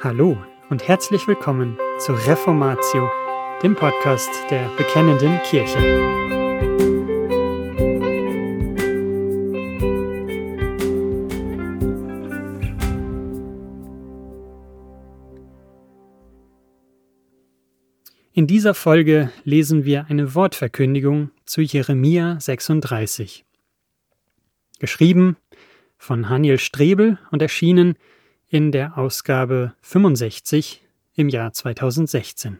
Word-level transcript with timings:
Hallo 0.00 0.38
und 0.70 0.86
herzlich 0.86 1.26
willkommen 1.26 1.76
zu 1.98 2.12
Reformatio, 2.12 3.10
dem 3.64 3.74
Podcast 3.74 4.30
der 4.48 4.68
Bekennenden 4.76 5.40
Kirche. 5.42 5.76
In 18.32 18.46
dieser 18.46 18.74
Folge 18.74 19.32
lesen 19.42 19.84
wir 19.84 20.06
eine 20.08 20.32
Wortverkündigung 20.36 21.32
zu 21.44 21.60
Jeremia 21.60 22.38
36. 22.38 23.44
Geschrieben 24.78 25.36
von 25.96 26.28
Haniel 26.28 26.60
Strebel 26.60 27.18
und 27.32 27.42
erschienen 27.42 27.96
in 28.50 28.72
der 28.72 28.96
Ausgabe 28.96 29.74
65 29.82 30.82
im 31.14 31.28
Jahr 31.28 31.52
2016. 31.52 32.58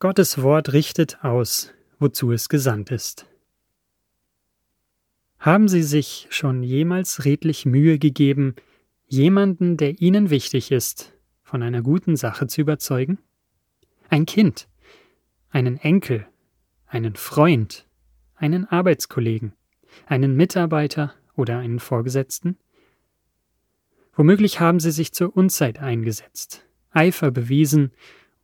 Gottes 0.00 0.42
Wort 0.42 0.72
richtet 0.72 1.22
aus, 1.22 1.72
wozu 2.00 2.32
es 2.32 2.48
gesandt 2.48 2.90
ist. 2.90 3.26
Haben 5.38 5.68
Sie 5.68 5.84
sich 5.84 6.26
schon 6.30 6.64
jemals 6.64 7.24
redlich 7.24 7.64
Mühe 7.64 8.00
gegeben, 8.00 8.56
jemanden, 9.06 9.76
der 9.76 10.00
Ihnen 10.00 10.30
wichtig 10.30 10.72
ist, 10.72 11.12
von 11.44 11.62
einer 11.62 11.82
guten 11.82 12.16
Sache 12.16 12.48
zu 12.48 12.62
überzeugen? 12.62 13.18
Ein 14.08 14.26
Kind, 14.26 14.66
einen 15.50 15.76
Enkel, 15.76 16.26
einen 16.88 17.14
Freund, 17.14 17.86
einen 18.34 18.64
Arbeitskollegen, 18.64 19.52
einen 20.06 20.34
Mitarbeiter 20.34 21.14
oder 21.36 21.58
einen 21.58 21.78
Vorgesetzten? 21.78 22.58
Womöglich 24.16 24.60
haben 24.60 24.80
sie 24.80 24.92
sich 24.92 25.12
zur 25.12 25.36
Unzeit 25.36 25.80
eingesetzt, 25.80 26.64
Eifer 26.90 27.30
bewiesen, 27.30 27.92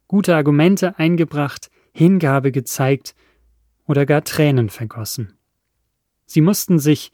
gute 0.08 0.34
Argumente 0.34 0.98
eingebracht, 0.98 1.70
Hingabe 1.92 2.52
gezeigt 2.52 3.14
oder 3.86 4.06
gar 4.06 4.24
Tränen 4.24 4.70
vergossen. 4.70 5.34
Sie 6.26 6.40
mussten 6.40 6.78
sich 6.78 7.12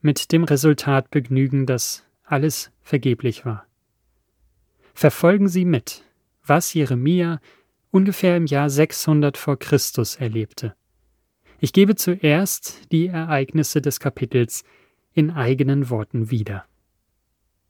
mit 0.00 0.32
dem 0.32 0.44
Resultat 0.44 1.10
begnügen, 1.10 1.66
dass 1.66 2.04
alles 2.24 2.70
vergeblich 2.82 3.44
war. 3.44 3.66
Verfolgen 4.94 5.48
Sie 5.48 5.64
mit, 5.64 6.04
was 6.44 6.72
Jeremia 6.74 7.40
ungefähr 7.90 8.36
im 8.36 8.46
Jahr 8.46 8.70
600 8.70 9.36
vor 9.36 9.58
Christus 9.58 10.16
erlebte. 10.16 10.74
Ich 11.58 11.72
gebe 11.72 11.94
zuerst 11.94 12.92
die 12.92 13.06
Ereignisse 13.06 13.80
des 13.80 13.98
Kapitels 13.98 14.64
in 15.12 15.30
eigenen 15.30 15.90
Worten 15.90 16.30
wieder. 16.30 16.64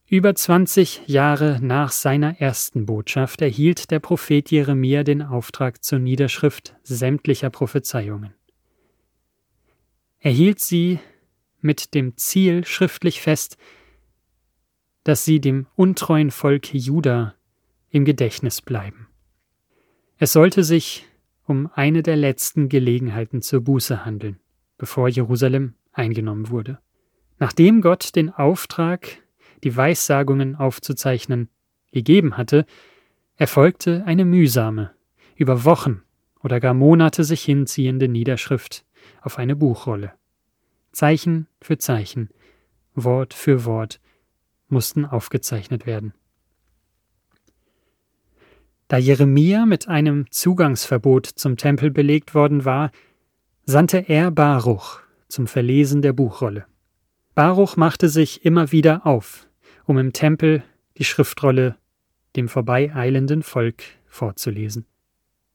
Über 0.06 0.34
20 0.34 1.04
Jahre 1.06 1.60
nach 1.62 1.90
seiner 1.90 2.38
ersten 2.38 2.84
Botschaft 2.84 3.40
erhielt 3.40 3.90
der 3.90 4.00
Prophet 4.00 4.50
Jeremia 4.50 5.02
den 5.02 5.22
Auftrag 5.22 5.82
zur 5.82 5.98
Niederschrift 5.98 6.76
sämtlicher 6.82 7.48
Prophezeiungen. 7.48 8.34
Er 10.20 10.30
hielt 10.30 10.60
sie 10.60 11.00
mit 11.62 11.94
dem 11.94 12.18
Ziel 12.18 12.66
schriftlich 12.66 13.22
fest, 13.22 13.56
dass 15.04 15.24
sie 15.24 15.40
dem 15.40 15.66
untreuen 15.74 16.30
Volk 16.30 16.74
Juda 16.74 17.34
im 17.88 18.04
Gedächtnis 18.04 18.60
bleiben. 18.60 19.08
Es 20.18 20.32
sollte 20.32 20.64
sich 20.64 21.06
um 21.46 21.70
eine 21.74 22.02
der 22.02 22.16
letzten 22.16 22.68
Gelegenheiten 22.68 23.40
zur 23.40 23.62
Buße 23.62 24.04
handeln, 24.04 24.38
bevor 24.76 25.08
Jerusalem 25.08 25.74
eingenommen 25.92 26.50
wurde. 26.50 26.78
Nachdem 27.38 27.80
Gott 27.80 28.14
den 28.16 28.30
Auftrag 28.30 29.23
die 29.64 29.76
Weissagungen 29.76 30.54
aufzuzeichnen, 30.54 31.48
gegeben 31.90 32.36
hatte, 32.36 32.66
erfolgte 33.36 34.04
eine 34.06 34.24
mühsame, 34.24 34.92
über 35.36 35.64
Wochen 35.64 36.02
oder 36.42 36.60
gar 36.60 36.74
Monate 36.74 37.24
sich 37.24 37.42
hinziehende 37.42 38.08
Niederschrift 38.08 38.84
auf 39.22 39.38
eine 39.38 39.56
Buchrolle. 39.56 40.12
Zeichen 40.92 41.48
für 41.60 41.78
Zeichen, 41.78 42.30
Wort 42.94 43.34
für 43.34 43.64
Wort 43.64 44.00
mussten 44.68 45.04
aufgezeichnet 45.04 45.86
werden. 45.86 46.14
Da 48.88 48.98
Jeremia 48.98 49.66
mit 49.66 49.88
einem 49.88 50.30
Zugangsverbot 50.30 51.26
zum 51.26 51.56
Tempel 51.56 51.90
belegt 51.90 52.34
worden 52.34 52.64
war, 52.64 52.90
sandte 53.64 53.98
er 54.08 54.30
Baruch 54.30 55.00
zum 55.28 55.46
Verlesen 55.46 56.02
der 56.02 56.12
Buchrolle. 56.12 56.66
Baruch 57.34 57.76
machte 57.76 58.08
sich 58.08 58.44
immer 58.44 58.70
wieder 58.70 59.06
auf, 59.06 59.48
um 59.86 59.98
im 59.98 60.12
Tempel 60.12 60.62
die 60.98 61.04
Schriftrolle 61.04 61.76
dem 62.36 62.48
vorbeieilenden 62.48 63.42
Volk 63.42 63.82
vorzulesen. 64.06 64.86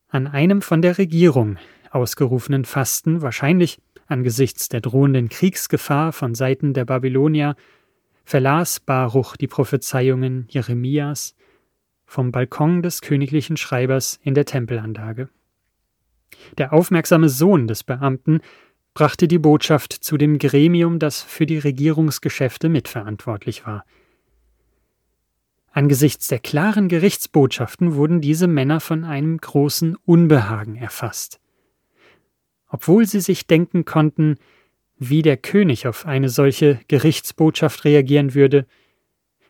An 0.07 0.28
einem 0.28 0.62
von 0.62 0.81
der 0.81 0.97
Regierung 0.97 1.57
ausgerufenen 1.91 2.66
Fasten, 2.66 3.22
wahrscheinlich 3.22 3.79
angesichts 4.07 4.69
der 4.69 4.81
drohenden 4.81 5.29
Kriegsgefahr 5.29 6.13
von 6.13 6.35
Seiten 6.35 6.73
der 6.73 6.85
Babylonier, 6.85 7.56
verlas 8.23 8.79
Baruch 8.79 9.35
die 9.35 9.47
Prophezeiungen 9.47 10.47
Jeremias 10.50 11.35
vom 12.06 12.31
Balkon 12.31 12.81
des 12.81 13.01
königlichen 13.01 13.57
Schreibers 13.57 14.19
in 14.23 14.34
der 14.34 14.46
Tempelanlage. 14.46 15.29
Der 16.57 16.73
aufmerksame 16.73 17.29
Sohn 17.29 17.67
des 17.67 17.84
Beamten 17.84 18.40
brachte 18.94 19.28
die 19.28 19.40
Botschaft 19.40 19.94
zu 19.94 20.17
dem 20.17 20.40
Gremium, 20.40 21.00
das 21.00 21.22
für 21.22 21.46
die 21.46 21.57
Regierungsgeschäfte 21.57 22.69
mitverantwortlich 22.69 23.66
war– 23.66 23.85
Angesichts 25.72 26.28
der 26.28 26.40
klaren 26.40 26.88
Gerichtsbotschaften 26.88 27.96
wurden 27.96 28.22
diese 28.22 28.47
Männer 28.47 28.80
von 28.80 29.03
einem 29.03 29.38
großen 29.38 29.96
Unbehagen 30.06 30.75
erfasst. 30.75 31.40
Obwohl 32.68 33.06
sie 33.06 33.19
sich 33.19 33.47
denken 33.47 33.85
konnten, 33.85 34.38
wie 34.97 35.22
der 35.22 35.38
König 35.38 35.88
auf 35.88 36.06
eine 36.06 36.29
solche 36.29 36.79
Gerichtsbotschaft 36.88 37.85
reagieren 37.85 38.34
würde, 38.34 38.66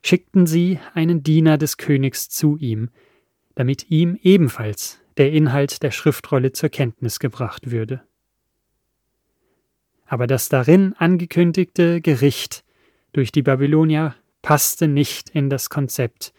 schickten 0.04 0.46
sie 0.46 0.80
einen 0.94 1.24
Diener 1.24 1.58
des 1.58 1.78
Königs 1.78 2.30
zu 2.30 2.58
ihm, 2.58 2.90
damit 3.56 3.90
ihm 3.90 4.18
ebenfalls 4.22 5.00
der 5.18 5.32
Inhalt 5.32 5.84
der 5.84 5.92
Schriftrolle 5.92 6.54
zur 6.54 6.70
Kenntnis 6.70 7.20
gebracht 7.20 7.72
würde. 7.72 8.04
Aber 10.06 10.28
das 10.28 10.50
darin 10.50 10.94
angekündigte 10.94 12.02
Gericht 12.02 12.64
durch 13.12 13.32
die 13.32 13.42
Babylonier 13.42 14.16
passte 14.42 14.88
nicht 14.88 15.30
in 15.30 15.50
das 15.50 15.70
Konzept 15.70 16.34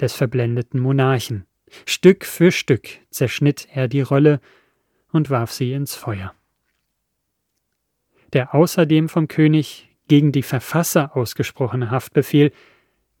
des 0.00 0.14
verblendeten 0.14 0.80
Monarchen. 0.80 1.46
Stück 1.86 2.24
für 2.24 2.50
Stück 2.52 2.88
zerschnitt 3.10 3.68
er 3.72 3.88
die 3.88 4.00
Rolle 4.00 4.40
und 5.12 5.30
warf 5.30 5.52
sie 5.52 5.72
ins 5.72 5.94
Feuer. 5.94 6.34
Der 8.32 8.54
außerdem 8.54 9.08
vom 9.08 9.28
König 9.28 9.88
gegen 10.08 10.32
die 10.32 10.42
Verfasser 10.42 11.16
ausgesprochene 11.16 11.90
Haftbefehl 11.90 12.52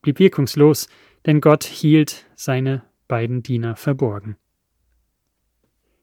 blieb 0.02 0.18
wirkungslos, 0.18 0.88
denn 1.26 1.40
Gott 1.40 1.64
hielt 1.64 2.26
seine 2.34 2.84
beiden 3.06 3.42
Diener 3.42 3.76
verborgen. 3.76 4.36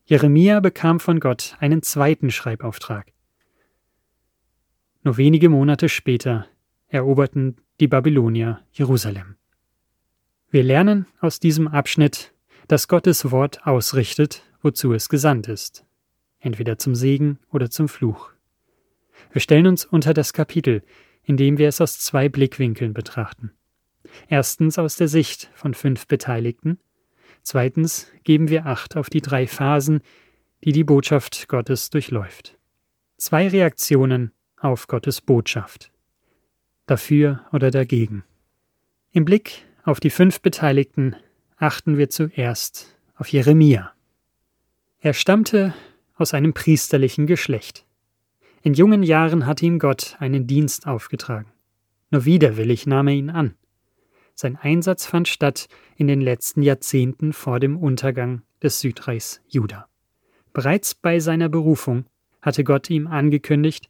Jeremia 0.05 0.59
bekam 0.61 0.99
von 0.99 1.19
Gott 1.19 1.57
einen 1.59 1.81
zweiten 1.81 2.31
Schreibauftrag. 2.31 3.11
Nur 5.03 5.17
wenige 5.17 5.49
Monate 5.49 5.89
später 5.89 6.47
eroberten 6.87 7.57
die 7.79 7.87
Babylonier 7.87 8.63
Jerusalem. 8.71 9.35
Wir 10.49 10.63
lernen 10.63 11.05
aus 11.19 11.39
diesem 11.39 11.67
Abschnitt, 11.67 12.33
dass 12.67 12.87
Gottes 12.87 13.29
Wort 13.31 13.67
ausrichtet, 13.67 14.43
wozu 14.61 14.93
es 14.93 15.09
gesandt 15.09 15.47
ist, 15.47 15.85
entweder 16.39 16.79
zum 16.79 16.95
Segen 16.95 17.39
oder 17.51 17.69
zum 17.69 17.87
Fluch. 17.87 18.31
Wir 19.31 19.41
stellen 19.41 19.67
uns 19.67 19.85
unter 19.85 20.13
das 20.13 20.33
Kapitel, 20.33 20.83
indem 21.23 21.57
wir 21.57 21.67
es 21.67 21.79
aus 21.79 21.99
zwei 21.99 22.29
Blickwinkeln 22.29 22.93
betrachten. 22.93 23.51
Erstens 24.27 24.79
aus 24.79 24.95
der 24.95 25.07
Sicht 25.07 25.51
von 25.53 25.73
fünf 25.73 26.07
Beteiligten, 26.07 26.79
zweitens 27.43 28.11
geben 28.23 28.49
wir 28.49 28.65
Acht 28.65 28.95
auf 28.95 29.09
die 29.09 29.21
drei 29.21 29.45
Phasen, 29.45 30.01
die 30.63 30.71
die 30.71 30.85
Botschaft 30.85 31.47
Gottes 31.47 31.91
durchläuft. 31.91 32.57
Zwei 33.17 33.47
Reaktionen 33.47 34.31
auf 34.57 34.87
Gottes 34.87 35.21
Botschaft 35.21 35.91
dafür 36.87 37.45
oder 37.51 37.69
dagegen. 37.69 38.23
Im 39.11 39.25
Blick 39.25 39.63
auf 39.83 39.99
die 39.99 40.09
fünf 40.09 40.41
Beteiligten 40.41 41.15
achten 41.57 41.97
wir 41.97 42.09
zuerst 42.09 42.97
auf 43.15 43.29
Jeremia. 43.29 43.91
Er 44.99 45.13
stammte 45.13 45.73
aus 46.15 46.33
einem 46.33 46.53
priesterlichen 46.53 47.27
Geschlecht. 47.27 47.85
In 48.63 48.73
jungen 48.73 49.03
Jahren 49.03 49.45
hatte 49.45 49.65
ihm 49.65 49.79
Gott 49.79 50.15
einen 50.19 50.47
Dienst 50.47 50.87
aufgetragen. 50.87 51.51
Nur 52.09 52.25
widerwillig 52.25 52.87
nahm 52.87 53.07
er 53.07 53.13
ihn 53.13 53.29
an. 53.29 53.55
Sein 54.33 54.55
Einsatz 54.55 55.05
fand 55.05 55.27
statt 55.27 55.67
in 55.95 56.07
den 56.07 56.21
letzten 56.21 56.61
Jahrzehnten 56.61 57.33
vor 57.33 57.59
dem 57.59 57.77
Untergang 57.77 58.43
des 58.61 58.79
Südreichs 58.79 59.41
Juda. 59.47 59.87
Bereits 60.53 60.95
bei 60.95 61.19
seiner 61.19 61.49
Berufung 61.49 62.05
hatte 62.41 62.63
Gott 62.63 62.89
ihm 62.89 63.07
angekündigt, 63.07 63.89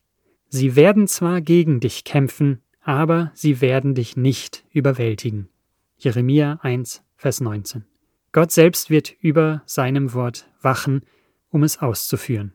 Sie 0.50 0.78
werden 0.78 1.08
zwar 1.08 1.42
gegen 1.42 1.82
dich 1.82 2.06
kämpfen, 2.06 2.62
aber 2.88 3.32
sie 3.34 3.60
werden 3.60 3.96
dich 3.96 4.16
nicht 4.16 4.64
überwältigen. 4.72 5.50
Jeremia 5.98 6.58
1, 6.62 7.04
Vers 7.18 7.42
19. 7.42 7.84
Gott 8.32 8.54
selbst 8.54 8.90
wird 8.90 9.12
über 9.20 9.62
seinem 9.66 10.14
Wort 10.14 10.50
wachen, 10.62 11.02
um 11.50 11.64
es 11.64 11.80
auszuführen. 11.80 12.54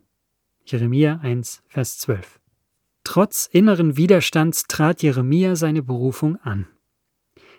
Jeremia 0.64 1.20
1, 1.22 1.62
Vers 1.68 1.98
12. 1.98 2.40
Trotz 3.04 3.46
inneren 3.52 3.98
Widerstands 3.98 4.64
trat 4.68 5.02
Jeremia 5.02 5.54
seine 5.54 5.82
Berufung 5.82 6.36
an. 6.36 6.66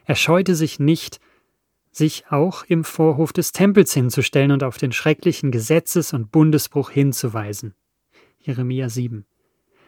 Er 0.06 0.16
scheute 0.16 0.56
sich 0.56 0.80
nicht, 0.80 1.20
sich 1.92 2.26
auch 2.32 2.64
im 2.64 2.84
Vorhof 2.84 3.34
des 3.34 3.52
Tempels 3.52 3.94
hinzustellen 3.94 4.50
und 4.50 4.64
auf 4.64 4.80
den 4.80 4.94
schrecklichen 4.94 5.52
Gesetzes- 5.52 6.12
und 6.12 6.32
Bundesbruch 6.32 6.90
hinzuweisen. 6.90 7.76
Jeremia 8.40 8.90
7. 8.90 9.28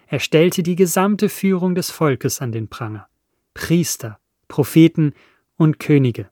Er 0.07 0.19
stellte 0.19 0.63
die 0.63 0.75
gesamte 0.75 1.30
Führung 1.30 1.75
des 1.75 1.90
Volkes 1.90 2.42
an 2.42 2.52
den 2.52 2.68
Pranger. 2.68 3.07
Priester, 3.54 4.19
Propheten 4.48 5.13
und 5.57 5.80
Könige. 5.80 6.30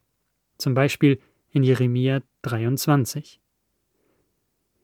Zum 0.58 0.74
Beispiel 0.74 1.20
in 1.52 1.64
Jeremia 1.64 2.22
23. 2.44 3.40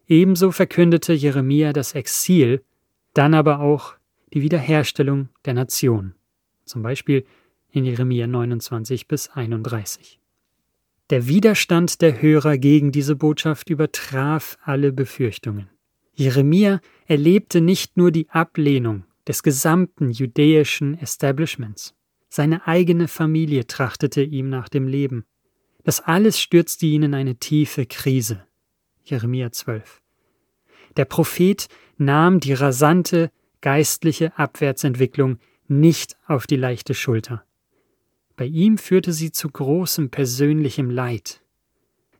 Ebenso 0.07 0.51
verkündete 0.51 1.13
Jeremia 1.13 1.71
das 1.71 1.93
Exil, 1.93 2.63
dann 3.13 3.33
aber 3.33 3.59
auch 3.59 3.93
die 4.33 4.41
Wiederherstellung 4.41 5.29
der 5.45 5.53
Nation. 5.53 6.15
Zum 6.65 6.81
Beispiel 6.81 7.25
in 7.71 7.85
Jeremia 7.85 8.25
29 8.25 9.07
bis 9.07 9.29
31. 9.29 10.19
Der 11.09 11.27
Widerstand 11.27 12.01
der 12.01 12.21
Hörer 12.21 12.57
gegen 12.57 12.91
diese 12.91 13.15
Botschaft 13.15 13.69
übertraf 13.69 14.57
alle 14.63 14.91
Befürchtungen. 14.91 15.69
Jeremia 16.19 16.81
erlebte 17.07 17.61
nicht 17.61 17.95
nur 17.95 18.11
die 18.11 18.29
Ablehnung 18.29 19.05
des 19.25 19.41
gesamten 19.41 20.11
judäischen 20.11 20.99
Establishments, 20.99 21.95
seine 22.27 22.67
eigene 22.67 23.07
Familie 23.07 23.67
trachtete 23.67 24.21
ihm 24.21 24.49
nach 24.49 24.67
dem 24.67 24.85
Leben. 24.85 25.23
Das 25.85 26.01
alles 26.01 26.37
stürzte 26.37 26.87
ihn 26.87 27.03
in 27.03 27.13
eine 27.13 27.37
tiefe 27.37 27.85
Krise. 27.85 28.45
Jeremia 29.05 29.53
12. 29.53 30.01
Der 30.97 31.05
Prophet 31.05 31.69
nahm 31.97 32.41
die 32.41 32.51
rasante 32.51 33.31
geistliche 33.61 34.37
Abwärtsentwicklung 34.37 35.39
nicht 35.69 36.17
auf 36.27 36.47
die 36.47 36.57
leichte 36.57 36.95
Schulter. 36.95 37.45
Bei 38.35 38.43
ihm 38.43 38.77
führte 38.77 39.13
sie 39.13 39.31
zu 39.31 39.47
großem 39.49 40.09
persönlichem 40.09 40.89
Leid. 40.89 41.41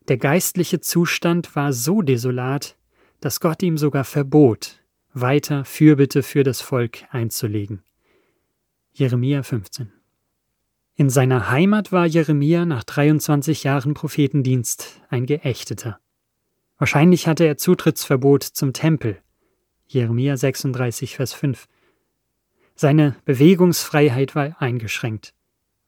Der 0.08 0.16
geistliche 0.16 0.80
Zustand 0.80 1.54
war 1.54 1.74
so 1.74 2.00
desolat, 2.00 2.78
dass 3.20 3.40
Gott 3.40 3.62
ihm 3.62 3.78
sogar 3.78 4.04
verbot, 4.04 4.80
weiter 5.12 5.64
Fürbitte 5.64 6.22
für 6.22 6.42
das 6.42 6.60
Volk 6.60 7.04
einzulegen. 7.10 7.82
Jeremia 8.92 9.42
15 9.42 9.92
In 10.96 11.10
seiner 11.10 11.50
Heimat 11.50 11.92
war 11.92 12.06
Jeremia 12.06 12.64
nach 12.64 12.84
23 12.84 13.64
Jahren 13.64 13.94
Prophetendienst 13.94 15.00
ein 15.08 15.26
Geächteter. 15.26 16.00
Wahrscheinlich 16.78 17.26
hatte 17.26 17.44
er 17.44 17.58
Zutrittsverbot 17.58 18.42
zum 18.42 18.72
Tempel. 18.72 19.18
Jeremia 19.86 20.36
36, 20.36 21.16
Vers 21.16 21.34
5. 21.34 21.68
Seine 22.74 23.16
Bewegungsfreiheit 23.26 24.34
war 24.34 24.60
eingeschränkt. 24.62 25.34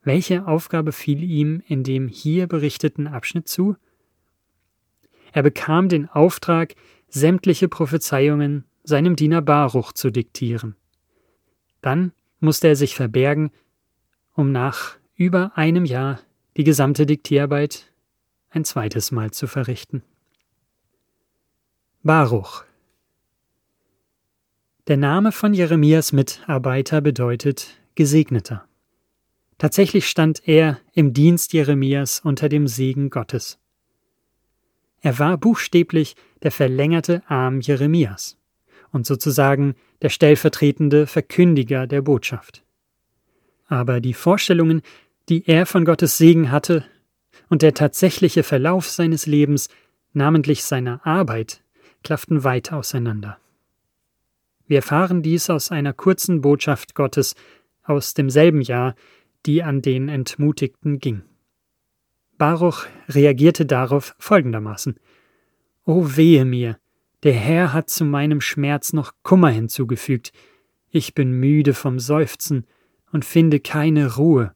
Welche 0.03 0.45
Aufgabe 0.45 0.91
fiel 0.91 1.23
ihm 1.23 1.63
in 1.67 1.83
dem 1.83 2.07
hier 2.07 2.45
berichteten 2.45 3.07
Abschnitt 3.07 3.47
zu? 3.47 3.75
Er 5.31 5.41
bekam 5.41 5.89
den 5.89 6.07
Auftrag, 6.09 6.75
sämtliche 7.13 7.67
Prophezeiungen 7.67 8.65
seinem 8.83 9.15
Diener 9.15 9.41
Baruch 9.41 9.93
zu 9.93 10.09
diktieren. 10.09 10.75
Dann 11.81 12.11
musste 12.39 12.67
er 12.67 12.75
sich 12.75 12.95
verbergen, 12.95 13.51
um 14.33 14.51
nach 14.51 14.97
über 15.15 15.51
einem 15.55 15.85
Jahr 15.85 16.19
die 16.57 16.63
gesamte 16.63 17.05
Diktierarbeit 17.05 17.91
ein 18.49 18.65
zweites 18.65 19.11
Mal 19.11 19.31
zu 19.31 19.45
verrichten. 19.47 20.01
Baruch 22.01 22.65
Der 24.87 24.97
Name 24.97 25.31
von 25.31 25.53
Jeremias 25.53 26.13
Mitarbeiter 26.13 26.99
bedeutet 26.99 27.79
Gesegneter. 27.95 28.67
Tatsächlich 29.59 30.07
stand 30.09 30.47
er 30.47 30.79
im 30.93 31.13
Dienst 31.13 31.53
Jeremias 31.53 32.19
unter 32.19 32.49
dem 32.49 32.67
Segen 32.67 33.11
Gottes. 33.11 33.59
Er 35.03 35.19
war 35.19 35.37
buchstäblich 35.37 36.15
der 36.43 36.51
verlängerte 36.51 37.21
Arm 37.27 37.59
Jeremias 37.59 38.37
und 38.91 39.05
sozusagen 39.05 39.75
der 40.01 40.07
stellvertretende 40.07 41.07
Verkündiger 41.07 41.87
der 41.87 42.01
Botschaft. 42.01 42.63
Aber 43.67 43.99
die 43.99 44.13
Vorstellungen, 44.13 44.81
die 45.27 45.45
er 45.45 45.65
von 45.65 45.83
Gottes 45.83 46.17
Segen 46.17 46.51
hatte, 46.51 46.85
und 47.49 47.61
der 47.61 47.73
tatsächliche 47.73 48.43
Verlauf 48.43 48.89
seines 48.89 49.25
Lebens, 49.25 49.67
namentlich 50.13 50.63
seiner 50.63 51.05
Arbeit, 51.05 51.61
klafften 52.03 52.45
weit 52.45 52.71
auseinander. 52.71 53.37
Wir 54.67 54.77
erfahren 54.77 55.21
dies 55.21 55.49
aus 55.49 55.69
einer 55.69 55.91
kurzen 55.91 56.39
Botschaft 56.39 56.95
Gottes 56.95 57.35
aus 57.83 58.13
demselben 58.13 58.61
Jahr, 58.61 58.95
die 59.45 59.63
an 59.63 59.81
den 59.81 60.07
Entmutigten 60.07 60.99
ging. 60.99 61.23
Baruch 62.37 62.85
reagierte 63.09 63.65
darauf 63.65 64.15
folgendermaßen 64.19 64.99
O 65.85 66.15
wehe 66.15 66.45
mir, 66.45 66.77
der 67.23 67.33
Herr 67.33 67.73
hat 67.73 67.89
zu 67.89 68.05
meinem 68.05 68.41
Schmerz 68.41 68.93
noch 68.93 69.13
Kummer 69.23 69.49
hinzugefügt, 69.49 70.31
ich 70.89 71.13
bin 71.13 71.31
müde 71.31 71.73
vom 71.73 71.99
Seufzen 71.99 72.67
und 73.11 73.25
finde 73.25 73.59
keine 73.59 74.15
Ruhe. 74.15 74.55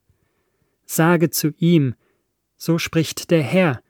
Sage 0.85 1.29
zu 1.29 1.53
ihm, 1.57 1.95
so 2.55 2.77
spricht 2.77 3.31
der 3.31 3.41
Herr, 3.41 3.81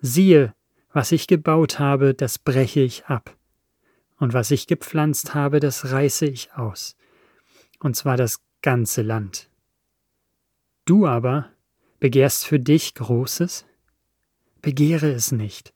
siehe, 0.00 0.54
was 0.92 1.12
ich 1.12 1.26
gebaut 1.26 1.78
habe, 1.78 2.14
das 2.14 2.38
breche 2.38 2.80
ich 2.80 3.06
ab, 3.06 3.36
und 4.18 4.32
was 4.32 4.50
ich 4.50 4.66
gepflanzt 4.66 5.34
habe, 5.34 5.60
das 5.60 5.92
reiße 5.92 6.26
ich 6.26 6.52
aus, 6.54 6.96
und 7.80 7.96
zwar 7.96 8.16
das 8.16 8.40
ganze 8.62 9.02
Land. 9.02 9.50
Du 10.84 11.06
aber 11.06 11.50
begehrst 12.00 12.46
für 12.46 12.58
dich 12.58 12.94
Großes? 12.94 13.66
Begehre 14.62 15.10
es 15.10 15.32
nicht, 15.32 15.72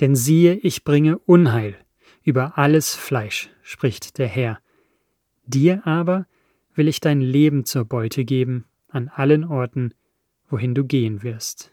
denn 0.00 0.14
siehe, 0.14 0.54
ich 0.54 0.84
bringe 0.84 1.18
Unheil 1.18 1.76
über 2.22 2.58
alles 2.58 2.94
Fleisch, 2.94 3.50
spricht 3.62 4.18
der 4.18 4.28
Herr. 4.28 4.60
Dir 5.46 5.86
aber 5.86 6.26
will 6.74 6.88
ich 6.88 7.00
dein 7.00 7.20
Leben 7.20 7.64
zur 7.64 7.84
Beute 7.84 8.24
geben 8.24 8.66
an 8.88 9.08
allen 9.08 9.44
Orten, 9.44 9.94
wohin 10.48 10.74
du 10.74 10.84
gehen 10.84 11.22
wirst. 11.22 11.72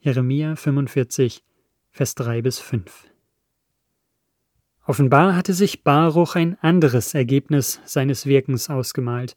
Jeremia 0.00 0.56
45, 0.56 1.42
Vers 1.90 2.14
3 2.14 2.42
bis 2.42 2.58
5. 2.58 3.10
Offenbar 4.86 5.34
hatte 5.34 5.52
sich 5.52 5.82
Baruch 5.82 6.36
ein 6.36 6.56
anderes 6.60 7.14
Ergebnis 7.14 7.80
seines 7.84 8.26
Wirkens 8.26 8.70
ausgemalt, 8.70 9.36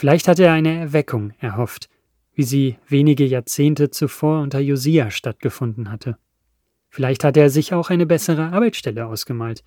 Vielleicht 0.00 0.28
hatte 0.28 0.44
er 0.44 0.52
eine 0.52 0.78
Erweckung 0.78 1.32
erhofft, 1.40 1.90
wie 2.34 2.42
sie 2.42 2.78
wenige 2.88 3.24
Jahrzehnte 3.24 3.90
zuvor 3.90 4.40
unter 4.40 4.60
Josia 4.60 5.10
stattgefunden 5.10 5.90
hatte. 5.90 6.16
Vielleicht 6.88 7.24
hatte 7.24 7.40
er 7.40 7.50
sich 7.50 7.72
auch 7.72 7.90
eine 7.90 8.06
bessere 8.06 8.52
Arbeitsstelle 8.52 9.06
ausgemalt. 9.06 9.64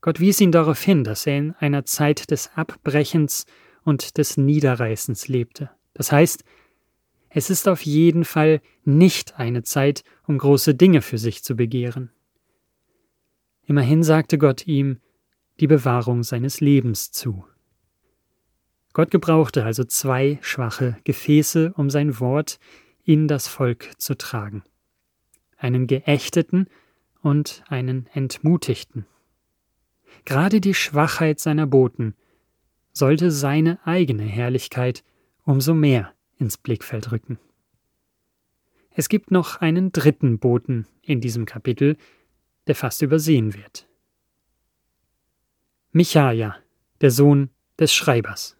Gott 0.00 0.18
wies 0.18 0.40
ihn 0.40 0.52
darauf 0.52 0.80
hin, 0.82 1.04
dass 1.04 1.26
er 1.26 1.38
in 1.38 1.52
einer 1.52 1.84
Zeit 1.84 2.30
des 2.30 2.50
Abbrechens 2.54 3.46
und 3.84 4.18
des 4.18 4.36
Niederreißens 4.36 5.28
lebte. 5.28 5.70
Das 5.94 6.10
heißt, 6.10 6.44
es 7.28 7.48
ist 7.48 7.68
auf 7.68 7.82
jeden 7.82 8.24
Fall 8.24 8.60
nicht 8.84 9.38
eine 9.38 9.62
Zeit, 9.62 10.02
um 10.26 10.38
große 10.38 10.74
Dinge 10.74 11.00
für 11.00 11.18
sich 11.18 11.44
zu 11.44 11.54
begehren. 11.54 12.10
Immerhin 13.64 14.02
sagte 14.02 14.36
Gott 14.36 14.66
ihm 14.66 14.98
die 15.60 15.68
Bewahrung 15.68 16.24
seines 16.24 16.60
Lebens 16.60 17.12
zu. 17.12 17.44
Gott 18.92 19.10
gebrauchte 19.10 19.64
also 19.64 19.84
zwei 19.84 20.38
schwache 20.42 20.96
Gefäße, 21.04 21.72
um 21.76 21.90
sein 21.90 22.18
Wort 22.18 22.58
in 23.04 23.28
das 23.28 23.46
Volk 23.46 23.90
zu 23.98 24.16
tragen. 24.16 24.64
Einen 25.56 25.86
geächteten 25.86 26.66
und 27.22 27.62
einen 27.68 28.08
entmutigten. 28.12 29.06
Gerade 30.24 30.60
die 30.60 30.74
Schwachheit 30.74 31.38
seiner 31.38 31.66
Boten 31.66 32.14
sollte 32.92 33.30
seine 33.30 33.78
eigene 33.86 34.24
Herrlichkeit 34.24 35.04
umso 35.44 35.74
mehr 35.74 36.12
ins 36.38 36.58
Blickfeld 36.58 37.12
rücken. 37.12 37.38
Es 38.90 39.08
gibt 39.08 39.30
noch 39.30 39.60
einen 39.60 39.92
dritten 39.92 40.38
Boten 40.38 40.86
in 41.02 41.20
diesem 41.20 41.46
Kapitel, 41.46 41.96
der 42.66 42.74
fast 42.74 43.02
übersehen 43.02 43.54
wird. 43.54 43.86
Michaja, 45.92 46.56
der 47.00 47.10
Sohn 47.10 47.50
des 47.78 47.94
Schreibers 47.94 48.59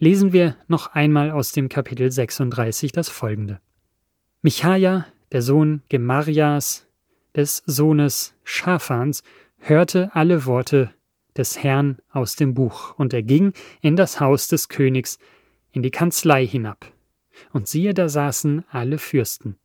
lesen 0.00 0.32
wir 0.32 0.56
noch 0.66 0.94
einmal 0.94 1.30
aus 1.30 1.52
dem 1.52 1.68
Kapitel 1.68 2.10
36 2.10 2.90
das 2.90 3.10
folgende. 3.10 3.60
Michaja, 4.40 5.06
der 5.30 5.42
Sohn 5.42 5.82
Gemarias, 5.90 6.88
des 7.36 7.62
Sohnes 7.66 8.34
Schafans, 8.42 9.22
hörte 9.58 10.10
alle 10.14 10.46
Worte 10.46 10.90
des 11.36 11.62
Herrn 11.62 11.98
aus 12.10 12.34
dem 12.34 12.54
Buch, 12.54 12.94
und 12.98 13.12
er 13.12 13.22
ging 13.22 13.52
in 13.82 13.94
das 13.94 14.20
Haus 14.20 14.48
des 14.48 14.68
Königs, 14.68 15.18
in 15.70 15.82
die 15.82 15.90
Kanzlei 15.90 16.46
hinab. 16.46 16.90
Und 17.52 17.68
siehe, 17.68 17.94
da 17.94 18.08
saßen 18.08 18.64
alle 18.70 18.98
Fürsten. 18.98 19.56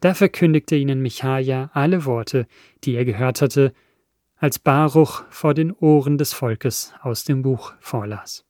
Da 0.00 0.14
verkündigte 0.14 0.76
ihnen 0.76 1.00
Michaja 1.00 1.70
alle 1.72 2.04
Worte, 2.04 2.46
die 2.84 2.94
er 2.94 3.04
gehört 3.04 3.40
hatte, 3.40 3.72
als 4.36 4.58
Baruch 4.58 5.24
vor 5.30 5.54
den 5.54 5.72
Ohren 5.72 6.18
des 6.18 6.34
Volkes 6.34 6.92
aus 7.00 7.24
dem 7.24 7.42
Buch 7.42 7.72
vorlas. 7.80 8.44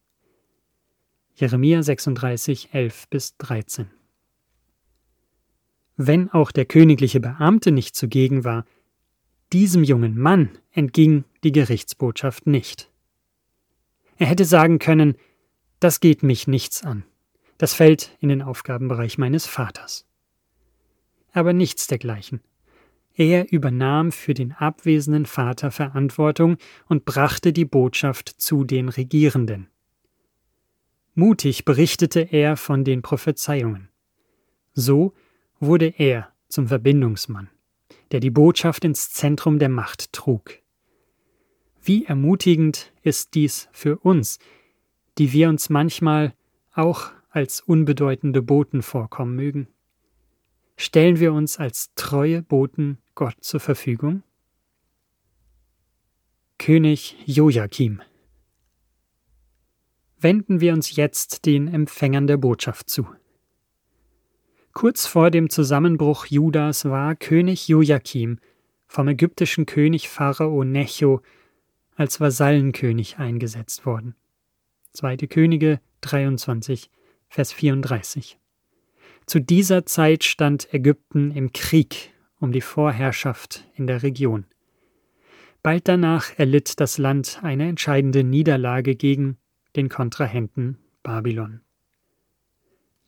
Jeremia 1.42 1.82
36, 1.82 2.68
11 2.72 3.08
bis 3.08 3.36
13. 3.38 3.90
Wenn 5.96 6.30
auch 6.30 6.52
der 6.52 6.66
königliche 6.66 7.18
Beamte 7.18 7.72
nicht 7.72 7.96
zugegen 7.96 8.44
war, 8.44 8.64
diesem 9.52 9.82
jungen 9.82 10.16
Mann 10.16 10.50
entging 10.70 11.24
die 11.42 11.50
Gerichtsbotschaft 11.50 12.46
nicht. 12.46 12.92
Er 14.18 14.28
hätte 14.28 14.44
sagen 14.44 14.78
können, 14.78 15.16
das 15.80 15.98
geht 15.98 16.22
mich 16.22 16.46
nichts 16.46 16.84
an, 16.84 17.02
das 17.58 17.74
fällt 17.74 18.16
in 18.20 18.28
den 18.28 18.42
Aufgabenbereich 18.42 19.18
meines 19.18 19.44
Vaters. 19.44 20.06
Aber 21.32 21.52
nichts 21.52 21.88
dergleichen. 21.88 22.40
Er 23.16 23.50
übernahm 23.50 24.12
für 24.12 24.34
den 24.34 24.52
abwesenden 24.52 25.26
Vater 25.26 25.72
Verantwortung 25.72 26.56
und 26.86 27.04
brachte 27.04 27.52
die 27.52 27.64
Botschaft 27.64 28.28
zu 28.28 28.62
den 28.62 28.88
Regierenden. 28.88 29.71
Mutig 31.14 31.64
berichtete 31.64 32.20
er 32.20 32.56
von 32.56 32.84
den 32.84 33.02
Prophezeiungen. 33.02 33.88
So 34.74 35.14
wurde 35.60 35.94
er 35.98 36.32
zum 36.48 36.68
Verbindungsmann 36.68 37.50
der 38.12 38.20
die 38.20 38.30
Botschaft 38.30 38.84
ins 38.84 39.10
Zentrum 39.10 39.58
der 39.58 39.70
Macht 39.70 40.12
trug. 40.12 40.58
Wie 41.82 42.04
ermutigend 42.04 42.92
ist 43.02 43.34
dies 43.34 43.68
für 43.72 43.98
uns, 43.98 44.38
die 45.18 45.32
wir 45.32 45.48
uns 45.48 45.70
manchmal 45.70 46.34
auch 46.74 47.10
als 47.30 47.60
unbedeutende 47.60 48.42
Boten 48.42 48.82
vorkommen 48.82 49.34
mögen. 49.34 49.68
Stellen 50.76 51.18
wir 51.18 51.32
uns 51.32 51.58
als 51.58 51.92
treue 51.94 52.42
Boten 52.42 52.98
Gott 53.14 53.36
zur 53.40 53.60
Verfügung? 53.60 54.22
König 56.58 57.16
Joachim 57.24 58.02
Wenden 60.22 60.60
wir 60.60 60.72
uns 60.72 60.94
jetzt 60.94 61.46
den 61.46 61.66
Empfängern 61.66 62.26
der 62.26 62.36
Botschaft 62.36 62.88
zu. 62.88 63.08
Kurz 64.72 65.06
vor 65.06 65.30
dem 65.30 65.50
Zusammenbruch 65.50 66.26
Judas 66.26 66.84
war 66.84 67.16
König 67.16 67.68
Joachim 67.68 68.38
vom 68.86 69.08
ägyptischen 69.08 69.66
König 69.66 70.08
Pharao 70.08 70.64
Necho 70.64 71.22
als 71.96 72.20
Vasallenkönig 72.20 73.18
eingesetzt 73.18 73.84
worden. 73.84 74.14
2. 74.92 75.16
Könige 75.28 75.80
23, 76.02 76.90
Vers 77.28 77.52
34. 77.52 78.38
Zu 79.26 79.40
dieser 79.40 79.86
Zeit 79.86 80.24
stand 80.24 80.72
Ägypten 80.72 81.30
im 81.30 81.52
Krieg 81.52 82.12
um 82.38 82.52
die 82.52 82.60
Vorherrschaft 82.60 83.68
in 83.74 83.86
der 83.86 84.02
Region. 84.02 84.46
Bald 85.62 85.86
danach 85.86 86.38
erlitt 86.38 86.80
das 86.80 86.98
Land 86.98 87.40
eine 87.42 87.68
entscheidende 87.68 88.24
Niederlage 88.24 88.96
gegen 88.96 89.38
den 89.76 89.88
Kontrahenten 89.88 90.78
Babylon. 91.02 91.60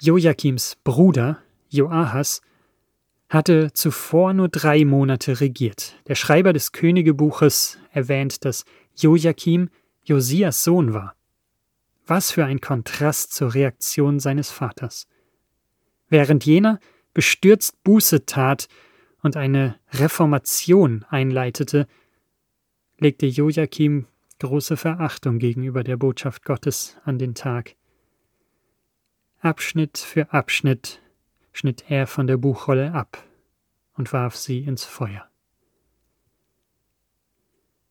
Joachims 0.00 0.76
Bruder 0.84 1.38
Joahas, 1.74 2.40
hatte 3.28 3.72
zuvor 3.72 4.32
nur 4.32 4.48
drei 4.48 4.84
Monate 4.84 5.40
regiert. 5.40 5.96
Der 6.06 6.14
Schreiber 6.14 6.52
des 6.52 6.72
Königebuches 6.72 7.78
erwähnt, 7.90 8.44
dass 8.44 8.64
Joachim 8.94 9.70
Josias 10.04 10.62
Sohn 10.62 10.94
war. 10.94 11.16
Was 12.06 12.30
für 12.30 12.44
ein 12.44 12.60
Kontrast 12.60 13.32
zur 13.32 13.54
Reaktion 13.54 14.20
seines 14.20 14.50
Vaters. 14.50 15.08
Während 16.08 16.44
jener 16.44 16.78
bestürzt 17.12 17.82
Buße 17.82 18.26
tat 18.26 18.68
und 19.22 19.36
eine 19.36 19.76
Reformation 19.92 21.04
einleitete, 21.08 21.88
legte 22.98 23.26
Joachim 23.26 24.06
große 24.38 24.76
Verachtung 24.76 25.38
gegenüber 25.38 25.84
der 25.84 25.96
Botschaft 25.96 26.44
Gottes 26.44 26.96
an 27.04 27.18
den 27.18 27.34
Tag. 27.34 27.76
Abschnitt 29.40 29.98
für 29.98 30.32
Abschnitt 30.32 31.00
schnitt 31.52 31.84
er 31.88 32.06
von 32.06 32.26
der 32.26 32.36
Buchrolle 32.36 32.92
ab 32.92 33.22
und 33.96 34.12
warf 34.12 34.36
sie 34.36 34.60
ins 34.60 34.84
Feuer. 34.84 35.28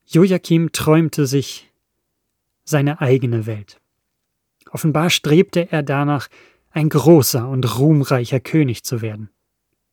Joachim 0.06 0.72
träumte 0.72 1.26
sich 1.26 1.72
seine 2.64 3.02
eigene 3.02 3.46
Welt. 3.46 3.80
Offenbar 4.72 5.10
strebte 5.10 5.72
er 5.72 5.84
danach, 5.84 6.28
ein 6.72 6.90
großer 6.90 7.48
und 7.48 7.78
ruhmreicher 7.78 8.40
König 8.40 8.84
zu 8.84 9.02
werden. 9.02 9.30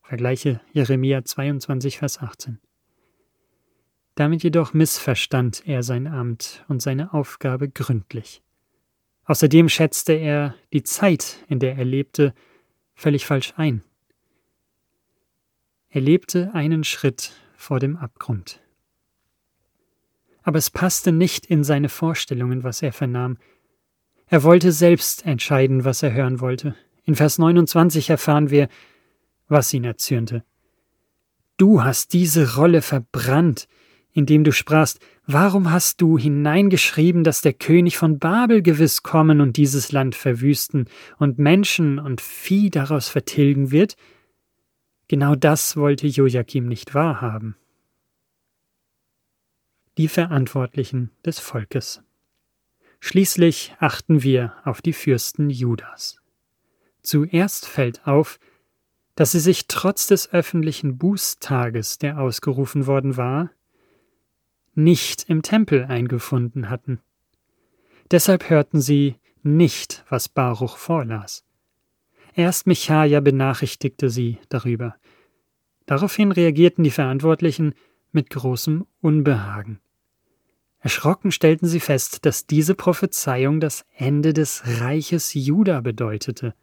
Vergleiche 0.01 0.59
Jeremia 0.73 1.23
22, 1.23 1.99
Vers 1.99 2.19
18. 2.19 2.59
Damit 4.21 4.43
jedoch 4.43 4.75
missverstand 4.75 5.63
er 5.65 5.81
sein 5.81 6.05
Amt 6.05 6.63
und 6.67 6.79
seine 6.79 7.11
Aufgabe 7.11 7.69
gründlich. 7.69 8.43
Außerdem 9.25 9.67
schätzte 9.67 10.13
er 10.13 10.53
die 10.71 10.83
Zeit, 10.83 11.37
in 11.47 11.57
der 11.57 11.75
er 11.75 11.85
lebte, 11.85 12.35
völlig 12.93 13.25
falsch 13.25 13.55
ein. 13.57 13.83
Er 15.89 16.01
lebte 16.01 16.53
einen 16.53 16.83
Schritt 16.83 17.31
vor 17.55 17.79
dem 17.79 17.97
Abgrund. 17.97 18.59
Aber 20.43 20.59
es 20.59 20.69
passte 20.69 21.11
nicht 21.11 21.47
in 21.47 21.63
seine 21.63 21.89
Vorstellungen, 21.89 22.63
was 22.63 22.83
er 22.83 22.93
vernahm. 22.93 23.39
Er 24.27 24.43
wollte 24.43 24.71
selbst 24.71 25.25
entscheiden, 25.25 25.83
was 25.83 26.03
er 26.03 26.13
hören 26.13 26.39
wollte. 26.41 26.75
In 27.05 27.15
Vers 27.15 27.39
29 27.39 28.11
erfahren 28.11 28.51
wir, 28.51 28.69
was 29.47 29.73
ihn 29.73 29.83
erzürnte. 29.83 30.43
Du 31.57 31.83
hast 31.83 32.13
diese 32.13 32.53
Rolle 32.53 32.83
verbrannt, 32.83 33.67
indem 34.13 34.43
du 34.43 34.51
sprachst, 34.51 34.99
warum 35.25 35.71
hast 35.71 36.01
du 36.01 36.17
hineingeschrieben, 36.17 37.23
dass 37.23 37.41
der 37.41 37.53
König 37.53 37.97
von 37.97 38.19
Babel 38.19 38.61
gewiss 38.61 39.03
kommen 39.03 39.41
und 39.41 39.57
dieses 39.57 39.91
Land 39.91 40.15
verwüsten 40.15 40.85
und 41.17 41.39
Menschen 41.39 41.99
und 41.99 42.21
Vieh 42.21 42.69
daraus 42.69 43.09
vertilgen 43.09 43.71
wird? 43.71 43.95
Genau 45.07 45.35
das 45.35 45.75
wollte 45.75 46.07
Joachim 46.07 46.67
nicht 46.67 46.93
wahrhaben. 46.93 47.55
Die 49.97 50.07
Verantwortlichen 50.07 51.11
des 51.25 51.39
Volkes. 51.39 52.01
Schließlich 53.01 53.75
achten 53.79 54.23
wir 54.23 54.53
auf 54.63 54.81
die 54.81 54.93
Fürsten 54.93 55.49
Judas. 55.49 56.21
Zuerst 57.01 57.67
fällt 57.67 58.05
auf, 58.07 58.39
dass 59.15 59.33
sie 59.33 59.39
sich 59.39 59.67
trotz 59.67 60.07
des 60.07 60.31
öffentlichen 60.31 60.97
Bußtages, 60.97 61.97
der 61.97 62.19
ausgerufen 62.19 62.87
worden 62.87 63.17
war, 63.17 63.49
nicht 64.73 65.29
im 65.29 65.41
Tempel 65.41 65.85
eingefunden 65.85 66.69
hatten. 66.69 66.99
Deshalb 68.09 68.49
hörten 68.49 68.81
sie 68.81 69.15
nicht, 69.43 70.03
was 70.09 70.29
Baruch 70.29 70.77
vorlas. 70.77 71.45
Erst 72.35 72.67
Michaja 72.67 73.19
benachrichtigte 73.19 74.09
sie 74.09 74.37
darüber. 74.49 74.95
Daraufhin 75.85 76.31
reagierten 76.31 76.83
die 76.83 76.91
Verantwortlichen 76.91 77.73
mit 78.11 78.29
großem 78.29 78.85
Unbehagen. 79.01 79.79
Erschrocken 80.79 81.31
stellten 81.31 81.67
sie 81.67 81.79
fest, 81.79 82.25
dass 82.25 82.47
diese 82.47 82.73
Prophezeiung 82.75 83.59
das 83.59 83.85
Ende 83.95 84.33
des 84.33 84.63
Reiches 84.65 85.33
Juda 85.33 85.81
bedeutete. 85.81 86.55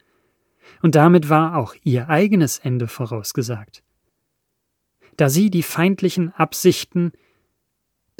Und 0.81 0.95
damit 0.95 1.29
war 1.29 1.55
auch 1.55 1.73
ihr 1.83 2.09
eigenes 2.09 2.59
Ende 2.59 2.87
vorausgesagt. 2.87 3.83
Da 5.15 5.29
sie 5.29 5.49
die 5.49 5.63
feindlichen 5.63 6.33
Absichten 6.33 7.13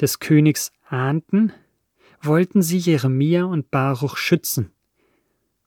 des 0.00 0.18
Königs 0.18 0.72
ahnten, 0.88 1.52
wollten 2.22 2.62
sie 2.62 2.78
Jeremia 2.78 3.44
und 3.44 3.70
Baruch 3.70 4.16
schützen. 4.16 4.72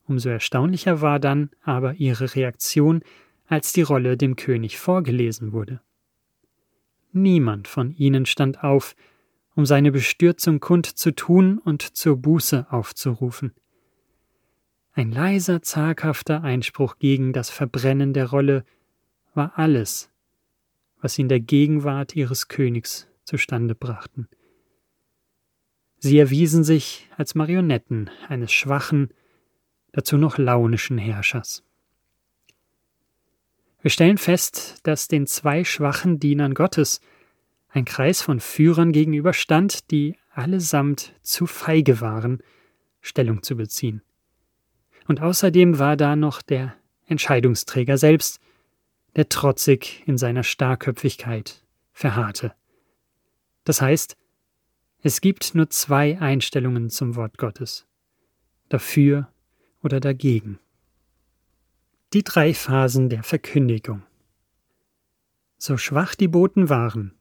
Umso 0.05 0.29
erstaunlicher 0.29 1.01
war 1.01 1.19
dann 1.19 1.49
aber 1.63 1.95
ihre 1.95 2.35
Reaktion, 2.35 3.03
als 3.47 3.73
die 3.73 3.81
Rolle 3.81 4.17
dem 4.17 4.35
König 4.35 4.77
vorgelesen 4.77 5.51
wurde. 5.51 5.81
Niemand 7.11 7.67
von 7.67 7.91
ihnen 7.91 8.25
stand 8.25 8.63
auf, 8.63 8.95
um 9.55 9.65
seine 9.65 9.91
Bestürzung 9.91 10.59
kundzutun 10.59 11.59
und 11.59 11.81
zur 11.81 12.17
Buße 12.17 12.67
aufzurufen. 12.71 13.53
Ein 14.93 15.11
leiser, 15.11 15.61
zaghafter 15.61 16.43
Einspruch 16.43 16.97
gegen 16.97 17.33
das 17.33 17.49
Verbrennen 17.49 18.13
der 18.13 18.29
Rolle 18.29 18.65
war 19.33 19.53
alles, 19.57 20.11
was 21.01 21.17
in 21.17 21.29
der 21.29 21.39
Gegenwart 21.39 22.15
ihres 22.15 22.47
Königs 22.47 23.07
zustande 23.23 23.75
brachten. 23.75 24.27
Sie 25.99 26.19
erwiesen 26.19 26.63
sich 26.63 27.09
als 27.15 27.33
Marionetten 27.33 28.09
eines 28.27 28.51
schwachen, 28.51 29.13
dazu 29.93 30.17
noch 30.17 30.37
launischen 30.37 30.97
Herrschers. 30.97 31.63
Wir 33.81 33.89
stellen 33.89 34.17
fest, 34.17 34.79
dass 34.83 35.07
den 35.07 35.27
zwei 35.27 35.63
schwachen 35.63 36.19
Dienern 36.19 36.53
Gottes 36.53 36.99
ein 37.69 37.85
Kreis 37.85 38.21
von 38.21 38.39
Führern 38.39 38.91
gegenüberstand, 38.91 39.91
die 39.91 40.17
allesamt 40.31 41.13
zu 41.21 41.45
feige 41.45 42.01
waren, 42.01 42.41
Stellung 43.01 43.43
zu 43.43 43.57
beziehen. 43.57 44.01
Und 45.07 45.21
außerdem 45.21 45.79
war 45.79 45.97
da 45.97 46.15
noch 46.15 46.41
der 46.41 46.75
Entscheidungsträger 47.07 47.97
selbst, 47.97 48.39
der 49.15 49.29
trotzig 49.29 50.03
in 50.05 50.17
seiner 50.17 50.43
Starrköpfigkeit 50.43 51.63
verharrte. 51.91 52.53
Das 53.63 53.81
heißt, 53.81 54.17
es 55.01 55.21
gibt 55.21 55.55
nur 55.55 55.69
zwei 55.69 56.19
Einstellungen 56.19 56.89
zum 56.89 57.15
Wort 57.15 57.37
Gottes 57.37 57.85
dafür 58.69 59.27
oder 59.83 59.99
dagegen. 59.99 60.59
Die 62.13 62.23
drei 62.23 62.53
Phasen 62.53 63.09
der 63.09 63.23
Verkündigung. 63.23 64.03
So 65.57 65.77
schwach 65.77 66.15
die 66.15 66.27
Boten 66.27 66.69
waren, 66.69 67.13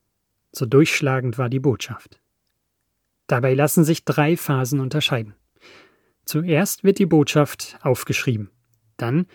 so 0.52 0.66
durchschlagend 0.66 1.38
war 1.38 1.48
die 1.48 1.60
Botschaft. 1.60 2.20
Dabei 3.26 3.54
lassen 3.54 3.84
sich 3.84 4.04
drei 4.04 4.36
Phasen 4.36 4.80
unterscheiden. 4.80 5.34
Zuerst 6.24 6.84
wird 6.84 6.98
die 6.98 7.06
Botschaft 7.06 7.78
aufgeschrieben, 7.82 8.50
dann 8.96 9.26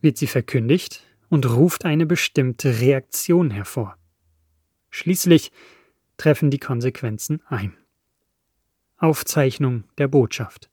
wird 0.00 0.18
sie 0.18 0.26
verkündigt 0.26 1.06
und 1.28 1.48
ruft 1.48 1.84
eine 1.84 2.06
bestimmte 2.06 2.80
Reaktion 2.80 3.50
hervor. 3.50 3.96
Schließlich 4.90 5.52
treffen 6.22 6.50
die 6.52 6.58
Konsequenzen 6.60 7.42
ein. 7.48 7.76
Aufzeichnung 8.96 9.82
der 9.98 10.06
Botschaft. 10.06 10.70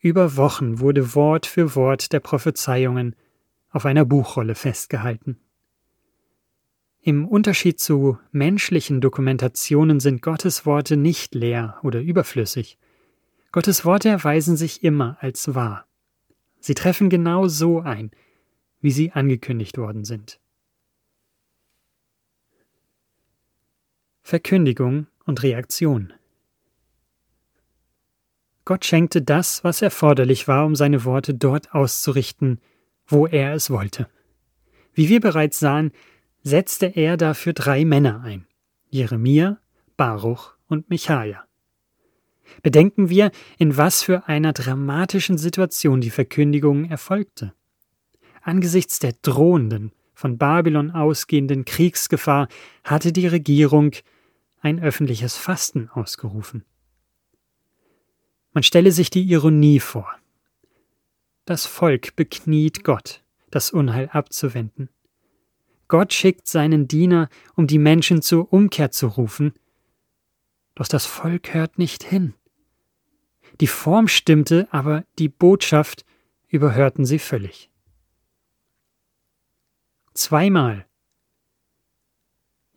Über 0.00 0.36
Wochen 0.36 0.80
wurde 0.80 1.14
Wort 1.14 1.46
für 1.46 1.74
Wort 1.74 2.12
der 2.12 2.20
Prophezeiungen 2.20 3.16
auf 3.70 3.86
einer 3.86 4.04
Buchrolle 4.04 4.54
festgehalten. 4.54 5.38
Im 7.00 7.26
Unterschied 7.26 7.80
zu 7.80 8.18
menschlichen 8.32 9.00
Dokumentationen 9.00 9.98
sind 9.98 10.20
Gottes 10.20 10.66
Worte 10.66 10.98
nicht 10.98 11.34
leer 11.34 11.78
oder 11.82 12.02
überflüssig. 12.02 12.76
Gottes 13.52 13.86
Worte 13.86 14.10
erweisen 14.10 14.58
sich 14.58 14.84
immer 14.84 15.16
als 15.20 15.54
wahr. 15.54 15.86
Sie 16.58 16.74
treffen 16.74 17.08
genau 17.08 17.48
so 17.48 17.80
ein, 17.80 18.10
wie 18.82 18.90
sie 18.90 19.12
angekündigt 19.12 19.78
worden 19.78 20.04
sind. 20.04 20.39
Verkündigung 24.30 25.08
und 25.24 25.42
Reaktion 25.42 26.12
Gott 28.64 28.84
schenkte 28.84 29.22
das, 29.22 29.64
was 29.64 29.82
erforderlich 29.82 30.46
war, 30.46 30.66
um 30.66 30.76
seine 30.76 31.04
Worte 31.04 31.34
dort 31.34 31.74
auszurichten, 31.74 32.60
wo 33.08 33.26
er 33.26 33.54
es 33.54 33.70
wollte. 33.70 34.06
Wie 34.94 35.08
wir 35.08 35.18
bereits 35.18 35.58
sahen, 35.58 35.90
setzte 36.44 36.86
er 36.86 37.16
dafür 37.16 37.54
drei 37.54 37.84
Männer 37.84 38.22
ein: 38.22 38.46
Jeremia, 38.88 39.58
Baruch 39.96 40.54
und 40.68 40.90
Michaja. 40.90 41.42
Bedenken 42.62 43.08
wir, 43.08 43.32
in 43.58 43.76
was 43.76 44.04
für 44.04 44.28
einer 44.28 44.52
dramatischen 44.52 45.38
Situation 45.38 46.00
die 46.00 46.10
Verkündigung 46.10 46.84
erfolgte. 46.84 47.52
Angesichts 48.42 49.00
der 49.00 49.14
drohenden, 49.22 49.90
von 50.14 50.38
Babylon 50.38 50.92
ausgehenden 50.92 51.64
Kriegsgefahr 51.64 52.46
hatte 52.84 53.10
die 53.10 53.26
Regierung 53.26 53.90
ein 54.60 54.82
öffentliches 54.82 55.36
Fasten 55.36 55.88
ausgerufen. 55.90 56.64
Man 58.52 58.62
stelle 58.62 58.92
sich 58.92 59.10
die 59.10 59.22
Ironie 59.22 59.80
vor. 59.80 60.08
Das 61.44 61.66
Volk 61.66 62.16
bekniet 62.16 62.84
Gott, 62.84 63.22
das 63.50 63.70
Unheil 63.70 64.08
abzuwenden. 64.08 64.88
Gott 65.88 66.12
schickt 66.12 66.46
seinen 66.46 66.86
Diener, 66.86 67.28
um 67.56 67.66
die 67.66 67.78
Menschen 67.78 68.22
zur 68.22 68.52
Umkehr 68.52 68.90
zu 68.90 69.08
rufen, 69.08 69.54
doch 70.74 70.86
das 70.86 71.04
Volk 71.04 71.52
hört 71.52 71.78
nicht 71.78 72.04
hin. 72.04 72.34
Die 73.60 73.66
Form 73.66 74.08
stimmte, 74.08 74.68
aber 74.70 75.04
die 75.18 75.28
Botschaft 75.28 76.04
überhörten 76.48 77.04
sie 77.04 77.18
völlig. 77.18 77.70
Zweimal 80.14 80.86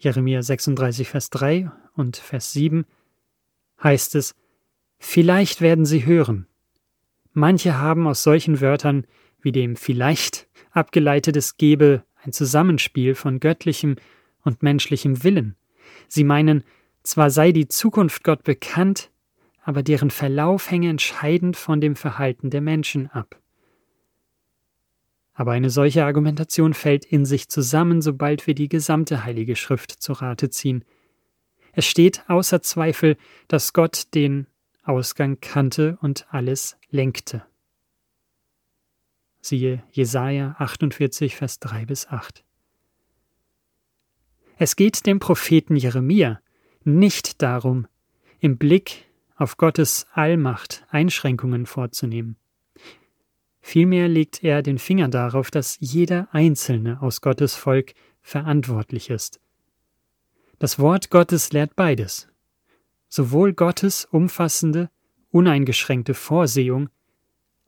Jeremia 0.03 0.41
36, 0.41 1.07
Vers 1.07 1.29
3 1.29 1.71
und 1.95 2.17
Vers 2.17 2.51
7 2.51 2.85
heißt 3.81 4.15
es, 4.15 4.35
Vielleicht 4.99 5.61
werden 5.61 5.85
sie 5.85 6.05
hören. 6.05 6.47
Manche 7.31 7.79
haben 7.79 8.05
aus 8.07 8.21
solchen 8.21 8.59
Wörtern 8.59 9.07
wie 9.41 9.53
dem 9.53 9.75
vielleicht 9.75 10.47
abgeleitetes 10.71 11.57
gebe 11.57 12.03
ein 12.21 12.33
Zusammenspiel 12.33 13.15
von 13.15 13.39
göttlichem 13.39 13.95
und 14.43 14.61
menschlichem 14.61 15.23
Willen. 15.23 15.55
Sie 16.09 16.23
meinen, 16.23 16.63
zwar 17.03 17.29
sei 17.29 17.51
die 17.53 17.67
Zukunft 17.67 18.23
Gott 18.23 18.43
bekannt, 18.43 19.09
aber 19.63 19.83
deren 19.83 20.09
Verlauf 20.09 20.69
hänge 20.69 20.89
entscheidend 20.89 21.55
von 21.55 21.79
dem 21.79 21.95
Verhalten 21.95 22.49
der 22.49 22.61
Menschen 22.61 23.07
ab. 23.07 23.41
Aber 25.33 25.51
eine 25.51 25.69
solche 25.69 26.05
Argumentation 26.05 26.73
fällt 26.73 27.05
in 27.05 27.25
sich 27.25 27.49
zusammen, 27.49 28.01
sobald 28.01 28.45
wir 28.45 28.53
die 28.53 28.69
gesamte 28.69 29.23
Heilige 29.23 29.55
Schrift 29.55 29.91
zu 29.91 30.13
Rate 30.13 30.49
ziehen. 30.49 30.85
Es 31.71 31.85
steht 31.85 32.23
außer 32.27 32.61
Zweifel, 32.61 33.17
dass 33.47 33.73
Gott 33.73 34.13
den 34.13 34.47
Ausgang 34.83 35.39
kannte 35.41 35.97
und 36.01 36.27
alles 36.29 36.77
lenkte. 36.89 37.43
Siehe 39.41 39.83
Jesaja 39.91 40.55
48, 40.59 41.35
Vers 41.35 41.59
3 41.59 41.85
bis 41.85 42.07
8. 42.07 42.43
Es 44.57 44.75
geht 44.75 45.05
dem 45.05 45.19
Propheten 45.19 45.75
Jeremia 45.75 46.39
nicht 46.83 47.41
darum, 47.41 47.87
im 48.39 48.57
Blick 48.57 49.05
auf 49.35 49.57
Gottes 49.57 50.05
Allmacht 50.13 50.85
Einschränkungen 50.89 51.65
vorzunehmen. 51.65 52.37
Vielmehr 53.65 54.09
legt 54.09 54.43
er 54.43 54.61
den 54.61 54.77
Finger 54.77 55.07
darauf, 55.07 55.49
dass 55.49 55.77
jeder 55.79 56.27
Einzelne 56.33 57.01
aus 57.01 57.21
Gottes 57.21 57.55
Volk 57.55 57.93
verantwortlich 58.21 59.09
ist. 59.09 59.39
Das 60.59 60.79
Wort 60.79 61.09
Gottes 61.09 61.53
lehrt 61.53 61.73
beides, 61.77 62.27
sowohl 63.07 63.53
Gottes 63.53 64.03
umfassende, 64.03 64.89
uneingeschränkte 65.31 66.13
Vorsehung 66.13 66.89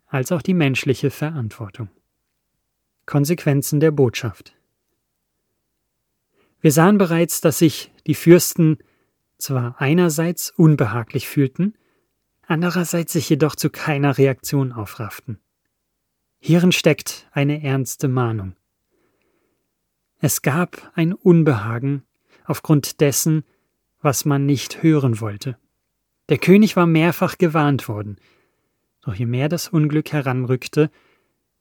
als 0.05 0.34
auch 0.34 0.41
die 0.41 0.53
menschliche 0.53 1.12
Verantwortung. 1.12 1.89
Konsequenzen 3.05 3.79
der 3.79 3.91
Botschaft 3.91 4.53
Wir 6.60 6.73
sahen 6.73 6.97
bereits, 6.97 7.39
dass 7.39 7.60
sich 7.60 7.93
die 8.05 8.15
Fürsten 8.15 8.79
zwar 9.38 9.79
einerseits 9.79 10.51
unbehaglich 10.51 11.29
fühlten, 11.29 11.73
andererseits 12.45 13.13
sich 13.13 13.29
jedoch 13.29 13.55
zu 13.55 13.69
keiner 13.69 14.17
Reaktion 14.17 14.73
aufrafften. 14.73 15.39
Hierin 16.47 16.71
steckt 16.71 17.27
eine 17.31 17.63
ernste 17.63 18.08
Mahnung. 18.08 18.55
Es 20.19 20.43
gab 20.43 20.91
ein 20.93 21.12
Unbehagen 21.12 22.03
aufgrund 22.45 23.01
dessen, 23.01 23.43
was 23.99 24.25
man 24.25 24.45
nicht 24.45 24.84
hören 24.84 25.19
wollte. 25.21 25.58
Der 26.29 26.38
König 26.38 26.75
war 26.75 26.86
mehrfach 26.86 27.39
gewarnt 27.39 27.88
worden, 27.88 28.17
doch 29.01 29.15
je 29.15 29.25
mehr 29.25 29.49
das 29.49 29.69
Unglück 29.69 30.12
heranrückte, 30.12 30.91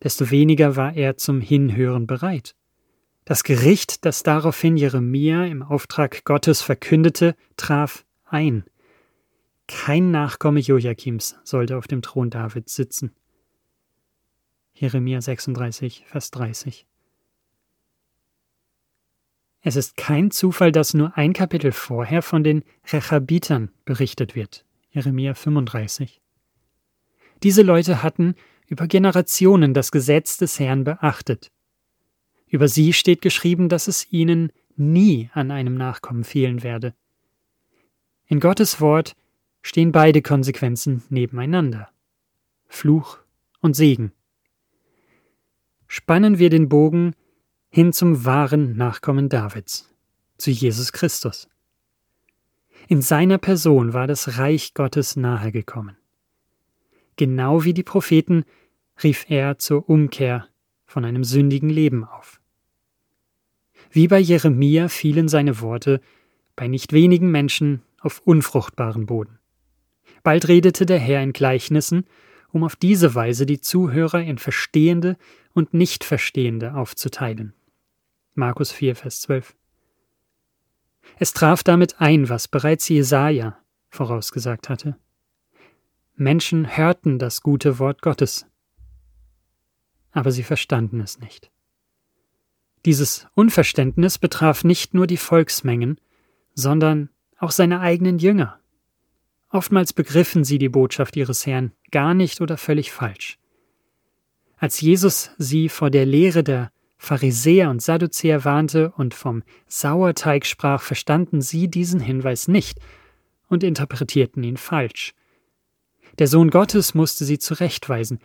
desto 0.02 0.30
weniger 0.30 0.76
war 0.76 0.94
er 0.94 1.16
zum 1.16 1.40
Hinhören 1.40 2.06
bereit. 2.06 2.54
Das 3.24 3.42
Gericht, 3.42 4.04
das 4.04 4.22
daraufhin 4.22 4.76
Jeremia 4.76 5.46
im 5.46 5.62
Auftrag 5.62 6.26
Gottes 6.26 6.60
verkündete, 6.60 7.36
traf 7.56 8.04
ein. 8.26 8.64
Kein 9.66 10.10
Nachkomme 10.10 10.60
Joachims 10.60 11.36
sollte 11.42 11.78
auf 11.78 11.88
dem 11.88 12.02
Thron 12.02 12.28
Davids 12.28 12.74
sitzen. 12.74 13.14
Jeremia 14.74 15.20
36, 15.20 16.04
Vers 16.06 16.30
30. 16.32 16.86
Es 19.60 19.76
ist 19.76 19.96
kein 19.96 20.30
Zufall, 20.30 20.72
dass 20.72 20.92
nur 20.92 21.16
ein 21.16 21.32
Kapitel 21.32 21.72
vorher 21.72 22.22
von 22.22 22.44
den 22.44 22.64
Rechabitern 22.92 23.70
berichtet 23.84 24.34
wird. 24.34 24.66
Jeremia 24.90 25.34
35. 25.34 26.20
Diese 27.42 27.62
Leute 27.62 28.02
hatten 28.02 28.34
über 28.66 28.86
Generationen 28.86 29.72
das 29.72 29.92
Gesetz 29.92 30.36
des 30.36 30.58
Herrn 30.58 30.84
beachtet. 30.84 31.50
Über 32.46 32.68
sie 32.68 32.92
steht 32.92 33.22
geschrieben, 33.22 33.68
dass 33.68 33.88
es 33.88 34.12
ihnen 34.12 34.52
nie 34.76 35.30
an 35.32 35.50
einem 35.50 35.76
Nachkommen 35.76 36.24
fehlen 36.24 36.62
werde. 36.62 36.94
In 38.26 38.40
Gottes 38.40 38.80
Wort 38.80 39.16
stehen 39.62 39.92
beide 39.92 40.20
Konsequenzen 40.20 41.02
nebeneinander. 41.08 41.88
Fluch 42.66 43.18
und 43.60 43.74
Segen. 43.74 44.12
Spannen 45.96 46.40
wir 46.40 46.50
den 46.50 46.68
Bogen 46.68 47.14
hin 47.70 47.92
zum 47.92 48.24
wahren 48.24 48.76
Nachkommen 48.76 49.28
Davids, 49.28 49.94
zu 50.38 50.50
Jesus 50.50 50.92
Christus. 50.92 51.48
In 52.88 53.00
seiner 53.00 53.38
Person 53.38 53.92
war 53.92 54.08
das 54.08 54.36
Reich 54.36 54.74
Gottes 54.74 55.14
nahegekommen. 55.14 55.96
Genau 57.14 57.62
wie 57.62 57.74
die 57.74 57.84
Propheten 57.84 58.42
rief 59.04 59.26
er 59.28 59.58
zur 59.58 59.88
Umkehr 59.88 60.48
von 60.84 61.04
einem 61.04 61.22
sündigen 61.22 61.70
Leben 61.70 62.02
auf. 62.02 62.40
Wie 63.92 64.08
bei 64.08 64.18
Jeremia 64.18 64.88
fielen 64.88 65.28
seine 65.28 65.60
Worte 65.60 66.00
bei 66.56 66.66
nicht 66.66 66.92
wenigen 66.92 67.30
Menschen 67.30 67.82
auf 68.00 68.20
unfruchtbaren 68.24 69.06
Boden. 69.06 69.38
Bald 70.24 70.48
redete 70.48 70.86
der 70.86 70.98
Herr 70.98 71.22
in 71.22 71.32
Gleichnissen, 71.32 72.04
um 72.50 72.64
auf 72.64 72.74
diese 72.74 73.14
Weise 73.14 73.46
die 73.46 73.60
Zuhörer 73.60 74.22
in 74.22 74.38
Verstehende 74.38 75.16
und 75.54 75.72
Nichtverstehende 75.72 76.74
aufzuteilen. 76.74 77.54
Markus 78.34 78.72
4, 78.72 78.96
Vers 78.96 79.20
12. 79.22 79.56
Es 81.18 81.32
traf 81.32 81.62
damit 81.62 82.00
ein, 82.00 82.28
was 82.28 82.48
bereits 82.48 82.88
Jesaja 82.88 83.58
vorausgesagt 83.88 84.68
hatte. 84.68 84.98
Menschen 86.16 86.76
hörten 86.76 87.18
das 87.18 87.40
gute 87.40 87.78
Wort 87.78 88.02
Gottes, 88.02 88.46
aber 90.10 90.32
sie 90.32 90.42
verstanden 90.42 91.00
es 91.00 91.18
nicht. 91.18 91.50
Dieses 92.84 93.26
Unverständnis 93.34 94.18
betraf 94.18 94.62
nicht 94.64 94.94
nur 94.94 95.06
die 95.06 95.16
Volksmengen, 95.16 95.98
sondern 96.54 97.08
auch 97.38 97.50
seine 97.50 97.80
eigenen 97.80 98.18
Jünger. 98.18 98.60
Oftmals 99.48 99.92
begriffen 99.92 100.44
sie 100.44 100.58
die 100.58 100.68
Botschaft 100.68 101.16
ihres 101.16 101.46
Herrn 101.46 101.72
gar 101.90 102.14
nicht 102.14 102.40
oder 102.40 102.56
völlig 102.56 102.92
falsch. 102.92 103.38
Als 104.56 104.80
Jesus 104.80 105.30
sie 105.38 105.68
vor 105.68 105.90
der 105.90 106.06
Lehre 106.06 106.44
der 106.44 106.70
Pharisäer 106.96 107.70
und 107.70 107.82
Sadduzäer 107.82 108.44
warnte 108.44 108.92
und 108.92 109.14
vom 109.14 109.42
Sauerteig 109.66 110.46
sprach, 110.46 110.80
verstanden 110.80 111.42
sie 111.42 111.68
diesen 111.68 112.00
Hinweis 112.00 112.48
nicht 112.48 112.78
und 113.48 113.62
interpretierten 113.62 114.42
ihn 114.42 114.56
falsch. 114.56 115.14
Der 116.18 116.28
Sohn 116.28 116.50
Gottes 116.50 116.94
musste 116.94 117.24
sie 117.24 117.38
zurechtweisen. 117.38 118.20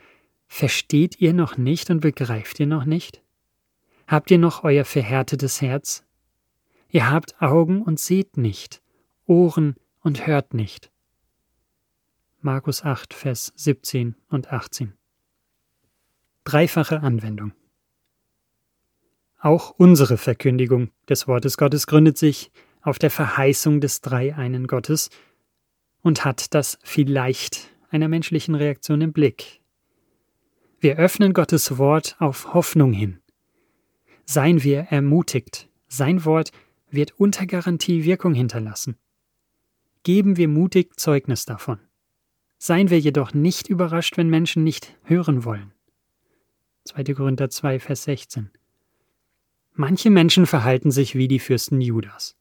Versteht 0.47 1.19
ihr 1.19 1.33
noch 1.33 1.57
nicht 1.57 1.89
und 1.89 1.99
begreift 1.99 2.59
ihr 2.59 2.67
noch 2.67 2.85
nicht? 2.85 3.21
Habt 4.07 4.31
ihr 4.31 4.39
noch 4.39 4.63
euer 4.63 4.85
verhärtetes 4.85 5.61
Herz? 5.61 6.03
Ihr 6.89 7.09
habt 7.11 7.41
Augen 7.41 7.81
und 7.81 7.99
seht 7.99 8.37
nicht, 8.37 8.81
Ohren 9.25 9.75
und 10.01 10.25
hört 10.25 10.53
nicht. 10.53 10.91
Markus 12.41 12.83
8, 12.83 13.13
Vers 13.13 13.53
17 13.55 14.15
und 14.29 14.51
18. 14.51 14.98
Dreifache 16.49 17.03
Anwendung. 17.03 17.51
Auch 19.39 19.75
unsere 19.77 20.17
Verkündigung 20.17 20.89
des 21.07 21.27
Wortes 21.27 21.57
Gottes 21.57 21.85
gründet 21.85 22.17
sich 22.17 22.51
auf 22.81 22.97
der 22.97 23.12
Verheißung 23.12 23.81
des 23.81 24.01
dreieinen 24.01 24.65
Gottes 24.65 25.12
und 26.01 26.25
hat 26.25 26.55
das 26.55 26.79
vielleicht 26.81 27.69
einer 27.91 28.07
menschlichen 28.07 28.55
Reaktion 28.55 29.01
im 29.01 29.13
Blick. 29.13 29.62
Wir 30.79 30.97
öffnen 30.97 31.33
Gottes 31.33 31.77
Wort 31.77 32.15
auf 32.17 32.51
Hoffnung 32.55 32.93
hin. 32.93 33.19
Seien 34.25 34.63
wir 34.63 34.88
ermutigt, 34.89 35.69
sein 35.88 36.25
Wort 36.25 36.51
wird 36.89 37.13
unter 37.19 37.45
Garantie 37.45 38.05
Wirkung 38.05 38.33
hinterlassen. 38.33 38.97
Geben 40.01 40.35
wir 40.35 40.47
mutig 40.47 40.99
Zeugnis 40.99 41.45
davon. 41.45 41.77
Seien 42.57 42.89
wir 42.89 42.99
jedoch 42.99 43.35
nicht 43.35 43.69
überrascht, 43.69 44.17
wenn 44.17 44.31
Menschen 44.31 44.63
nicht 44.63 44.97
hören 45.03 45.45
wollen. 45.45 45.73
2. 46.89 47.04
Korinther 47.13 47.52
2, 47.52 47.80
Vers 47.80 48.04
16. 48.06 48.49
Manche 49.73 50.10
Menschen 50.10 50.47
verhalten 50.47 50.89
sich 50.89 51.13
wie 51.13 51.28
die 51.28 51.38
Fürsten 51.38 51.82
Judas. 51.82 52.36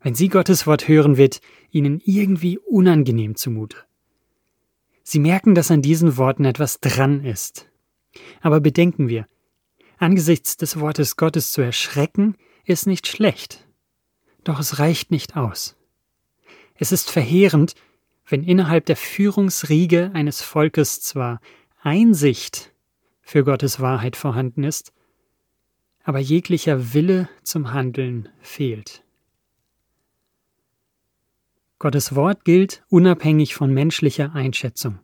Wenn 0.00 0.16
sie 0.16 0.28
Gottes 0.28 0.66
Wort 0.66 0.88
hören, 0.88 1.16
wird 1.16 1.40
ihnen 1.70 2.02
irgendwie 2.04 2.58
unangenehm 2.58 3.36
zumute. 3.36 3.76
Sie 5.04 5.20
merken, 5.20 5.54
dass 5.54 5.70
an 5.70 5.82
diesen 5.82 6.16
Worten 6.16 6.44
etwas 6.44 6.80
dran 6.80 7.24
ist. 7.24 7.70
Aber 8.40 8.60
bedenken 8.60 9.06
wir, 9.06 9.28
angesichts 9.98 10.56
des 10.56 10.80
Wortes 10.80 11.14
Gottes 11.14 11.52
zu 11.52 11.62
erschrecken, 11.62 12.34
ist 12.64 12.88
nicht 12.88 13.06
schlecht. 13.06 13.68
Doch 14.42 14.58
es 14.58 14.80
reicht 14.80 15.12
nicht 15.12 15.36
aus. 15.36 15.76
Es 16.74 16.90
ist 16.90 17.08
verheerend, 17.08 17.76
wenn 18.26 18.42
innerhalb 18.42 18.86
der 18.86 18.96
Führungsriege 18.96 20.10
eines 20.12 20.42
Volkes 20.42 21.00
zwar 21.00 21.40
Einsicht 21.80 22.72
für 23.26 23.42
Gottes 23.42 23.80
Wahrheit 23.80 24.14
vorhanden 24.14 24.62
ist, 24.62 24.92
aber 26.04 26.20
jeglicher 26.20 26.94
Wille 26.94 27.28
zum 27.42 27.72
Handeln 27.72 28.28
fehlt. 28.40 29.02
Gottes 31.80 32.14
Wort 32.14 32.44
gilt 32.44 32.84
unabhängig 32.88 33.56
von 33.56 33.74
menschlicher 33.74 34.32
Einschätzung. 34.32 35.00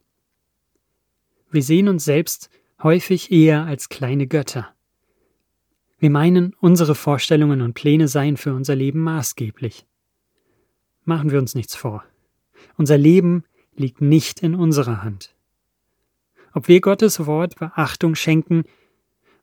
Wir 1.51 1.65
sehen 1.65 1.89
uns 1.89 2.05
selbst 2.05 2.49
häufig 2.81 3.33
eher 3.33 3.65
als 3.67 3.89
kleine 3.89 4.29
Götter. 4.29 4.73
Wir 5.99 6.11
meinen, 6.11 6.55
unsere 6.61 6.95
Vorstellungen 6.95 7.61
und 7.61 7.75
Pläne 7.75 8.07
seien 8.07 8.37
für 8.37 8.55
unser 8.55 8.77
Leben 8.77 9.01
maßgeblich. 9.01 9.85
Machen 11.05 11.33
wir 11.33 11.41
uns 11.41 11.57
nichts 11.57 11.75
vor. 11.75 12.05
Unser 12.77 12.99
Leben 12.99 13.43
liegt 13.75 14.01
nicht 14.01 14.41
in 14.45 14.55
unserer 14.55 15.03
Hand. 15.03 15.35
Ob 16.55 16.69
wir 16.69 16.81
Gottes 16.81 17.27
Wort 17.27 17.57
Beachtung 17.57 18.15
schenken, 18.15 18.65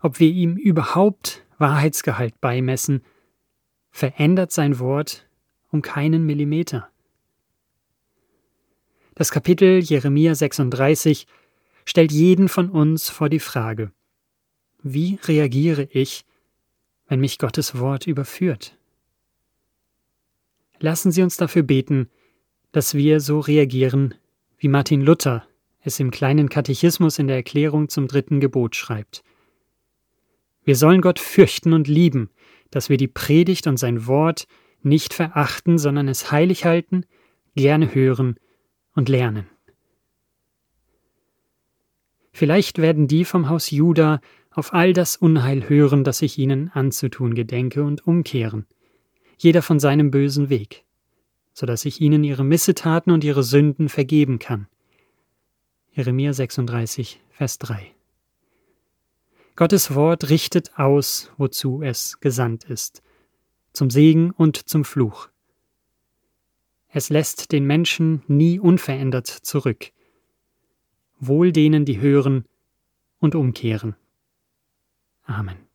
ob 0.02 0.20
wir 0.20 0.30
ihm 0.30 0.56
überhaupt 0.56 1.46
Wahrheitsgehalt 1.58 2.40
beimessen, 2.40 3.04
verändert 3.90 4.52
sein 4.52 4.80
Wort 4.80 5.28
um 5.72 5.82
keinen 5.82 6.26
Millimeter. 6.26 6.90
Das 9.16 9.32
Kapitel 9.32 9.80
Jeremia 9.80 10.34
36 10.36 11.28
stellt 11.84 12.12
jeden 12.12 12.48
von 12.48 12.70
uns 12.70 13.10
vor 13.10 13.30
die 13.30 13.40
Frage, 13.40 13.92
wie 14.82 15.20
reagiere 15.24 15.90
ich, 15.92 16.26
wenn 17.08 17.20
mich 17.20 17.38
Gottes 17.38 17.78
Wort 17.80 18.08
überführt? 18.08 18.78
Lassen 20.80 21.12
Sie 21.12 21.22
uns 21.22 21.36
dafür 21.36 21.64
beten, 21.64 22.10
dass 22.72 22.94
wir 22.94 23.20
so 23.20 23.40
reagieren, 23.40 24.16
wie 24.58 24.70
Martin 24.70 25.02
Luther 25.02 25.49
es 25.90 26.00
im 26.00 26.12
kleinen 26.12 26.50
Katechismus 26.50 27.20
in 27.20 27.28
der 27.28 27.38
Erklärung 27.38 27.90
zum 27.90 28.08
dritten 28.08 28.40
Gebot 28.40 28.76
schreibt. 28.76 29.24
Wir 30.64 30.76
sollen 30.76 31.02
Gott 31.02 31.20
fürchten 31.20 31.74
und 31.74 31.88
lieben, 31.88 32.30
dass 32.70 32.90
wir 32.90 32.98
die 32.98 33.08
Predigt 33.08 33.66
und 33.66 33.78
sein 33.78 34.06
Wort 34.06 34.48
nicht 34.84 35.14
verachten, 35.14 35.80
sondern 35.80 36.08
es 36.08 36.32
heilig 36.32 36.64
halten, 36.64 37.06
gerne 37.56 37.94
hören 37.94 38.36
und 38.94 39.10
lernen. 39.10 39.48
Vielleicht 42.32 42.78
werden 42.78 43.08
die 43.08 43.26
vom 43.26 43.50
Haus 43.50 43.72
Juda 43.72 44.22
auf 44.52 44.74
all 44.74 44.94
das 44.94 45.18
Unheil 45.18 45.68
hören, 45.68 46.04
das 46.04 46.22
ich 46.22 46.38
ihnen 46.38 46.70
anzutun 46.70 47.34
gedenke, 47.34 47.84
und 47.84 48.06
umkehren, 48.06 48.66
jeder 49.38 49.62
von 49.62 49.80
seinem 49.80 50.12
bösen 50.12 50.50
Weg, 50.50 50.86
so 51.54 51.66
dass 51.66 51.84
ich 51.86 52.00
ihnen 52.00 52.24
ihre 52.24 52.44
Missetaten 52.46 53.12
und 53.12 53.24
ihre 53.24 53.44
Sünden 53.44 53.90
vergeben 53.90 54.38
kann. 54.38 54.68
Jeremia 55.92 56.34
36, 56.34 57.20
Vers 57.32 57.58
3. 57.58 57.94
Gottes 59.56 59.94
Wort 59.96 60.30
richtet 60.30 60.78
aus, 60.78 61.32
wozu 61.38 61.82
es 61.82 62.20
gesandt 62.20 62.64
ist, 62.64 63.02
zum 63.74 63.90
Segen 63.90 64.32
und 64.32 64.58
zum 64.70 64.86
Fluch. 64.86 65.30
Es 66.90 67.10
lässt 67.10 67.52
den 67.52 67.66
Menschen 67.66 68.24
nie 68.28 68.60
unverändert 68.60 69.28
zurück. 69.28 69.92
Wohl 71.20 71.52
denen, 71.52 71.86
die 71.86 72.00
hören 72.00 72.46
und 73.20 73.36
umkehren. 73.36 73.96
Amen. 75.24 75.69